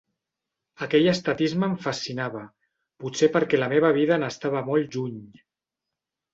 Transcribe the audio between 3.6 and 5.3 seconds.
la meva vida n'estava molt lluny.